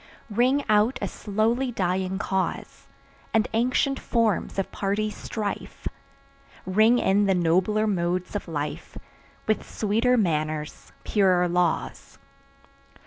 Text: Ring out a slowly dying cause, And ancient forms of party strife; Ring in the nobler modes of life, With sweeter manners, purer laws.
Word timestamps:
Ring 0.31 0.63
out 0.67 0.97
a 0.99 1.07
slowly 1.07 1.71
dying 1.71 2.17
cause, 2.17 2.87
And 3.35 3.47
ancient 3.53 3.99
forms 3.99 4.57
of 4.57 4.71
party 4.71 5.11
strife; 5.11 5.87
Ring 6.65 6.97
in 6.97 7.25
the 7.27 7.35
nobler 7.35 7.85
modes 7.85 8.35
of 8.35 8.47
life, 8.47 8.97
With 9.45 9.63
sweeter 9.63 10.17
manners, 10.17 10.91
purer 11.03 11.47
laws. 11.47 12.17